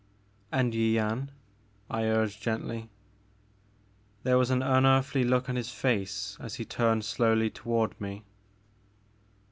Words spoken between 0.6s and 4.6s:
Yian," I urged gently. There was